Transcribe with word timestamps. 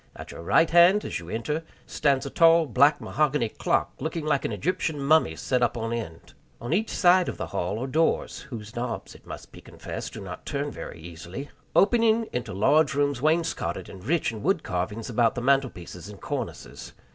At 0.15 0.31
your 0.31 0.41
right 0.41 0.71
band, 0.71 1.05
as 1.05 1.19
you 1.19 1.29
enter, 1.29 1.61
stands 1.85 2.25
a 2.25 2.31
tall 2.31 2.65
black 2.65 2.99
mahogany 2.99 3.49
clock, 3.49 3.91
looking 3.99 4.25
like 4.25 4.43
an 4.43 4.51
Egyptian 4.51 4.99
mummy 4.99 5.35
set 5.35 5.61
up 5.61 5.77
on 5.77 5.93
end. 5.93 6.33
On 6.59 6.73
each 6.73 6.89
side 6.89 7.29
of 7.29 7.37
the 7.37 7.45
hall 7.45 7.77
are 7.77 7.85
doors 7.85 8.39
(whose 8.49 8.75
knobs, 8.75 9.13
it 9.13 9.27
must 9.27 9.51
be 9.51 9.61
confessed, 9.61 10.13
do 10.13 10.21
not 10.21 10.43
turn 10.43 10.71
very 10.71 10.99
easily), 10.99 11.51
opening 11.75 12.27
into 12.33 12.51
large 12.51 12.95
rooms 12.95 13.21
wainscoted 13.21 13.89
and 13.89 14.03
rich 14.03 14.31
in 14.31 14.41
wood 14.41 14.63
carvings 14.63 15.07
about 15.07 15.35
the 15.35 15.39
mantel 15.43 15.69
pieces 15.69 16.09
and 16.09 16.19
cornices. 16.19 16.93